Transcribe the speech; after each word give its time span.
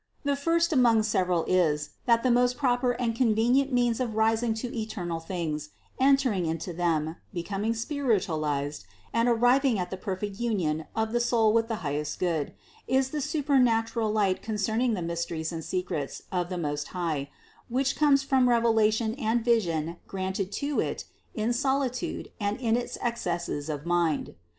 The 0.23 0.35
first 0.35 0.73
among 0.73 1.03
several 1.03 1.43
is, 1.45 1.91
that 2.07 2.23
the 2.23 2.31
most 2.31 2.57
proper 2.57 2.93
and 2.93 3.13
convenient 3.15 3.71
means 3.71 3.99
of 3.99 4.15
rising 4.15 4.55
to 4.55 4.75
eternal 4.75 5.19
things, 5.19 5.69
entering 5.99 6.47
into 6.47 6.73
them, 6.73 7.17
becoming 7.31 7.75
spiritualized, 7.75 8.83
and 9.13 9.29
arriving 9.29 9.77
at 9.77 9.91
the 9.91 9.97
per 9.97 10.15
fect 10.17 10.39
union 10.39 10.85
of 10.95 11.11
the 11.13 11.19
soul 11.19 11.53
with 11.53 11.67
the 11.67 11.75
highest 11.85 12.17
Good, 12.17 12.55
is 12.87 13.11
the 13.11 13.21
super 13.21 13.59
natural 13.59 14.11
light 14.11 14.41
concerning 14.41 14.95
the 14.95 15.03
mysteries 15.03 15.51
and 15.51 15.63
secrets 15.63 16.23
of 16.31 16.49
the 16.49 16.57
Most 16.57 16.87
High, 16.87 17.29
which 17.69 17.95
comes 17.95 18.23
from 18.23 18.49
revelation 18.49 19.13
and 19.19 19.45
vision 19.45 19.97
granted 20.07 20.51
to 20.53 20.79
it 20.79 21.05
in 21.35 21.53
solitude 21.53 22.31
and 22.39 22.59
in 22.59 22.75
its 22.75 22.97
excesses 23.03 23.69
of 23.69 23.85
mind. 23.85 24.33